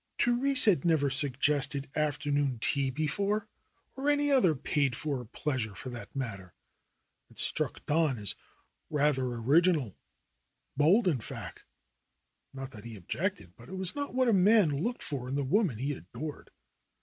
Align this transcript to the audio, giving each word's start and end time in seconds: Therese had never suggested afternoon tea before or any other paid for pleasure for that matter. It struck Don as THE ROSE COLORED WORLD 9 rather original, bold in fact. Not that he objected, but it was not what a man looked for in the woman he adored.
Therese 0.17 0.65
had 0.65 0.83
never 0.83 1.11
suggested 1.11 1.87
afternoon 1.95 2.57
tea 2.59 2.89
before 2.89 3.47
or 3.95 4.09
any 4.09 4.31
other 4.31 4.55
paid 4.55 4.95
for 4.95 5.23
pleasure 5.25 5.75
for 5.75 5.89
that 5.91 6.15
matter. 6.15 6.55
It 7.29 7.37
struck 7.37 7.85
Don 7.85 8.17
as 8.17 8.33
THE 8.33 8.33
ROSE 8.33 8.33
COLORED 8.33 8.37
WORLD 9.29 9.33
9 9.33 9.33
rather 9.35 9.43
original, 9.47 9.95
bold 10.75 11.07
in 11.07 11.19
fact. 11.19 11.65
Not 12.51 12.71
that 12.71 12.85
he 12.85 12.95
objected, 12.95 13.55
but 13.55 13.69
it 13.69 13.75
was 13.77 13.95
not 13.95 14.15
what 14.15 14.27
a 14.27 14.33
man 14.33 14.81
looked 14.81 15.03
for 15.03 15.29
in 15.29 15.35
the 15.35 15.43
woman 15.43 15.77
he 15.77 15.91
adored. 15.93 16.49